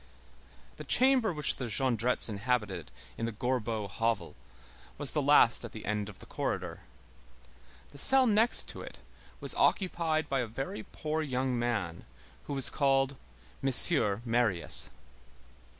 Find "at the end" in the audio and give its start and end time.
5.63-6.09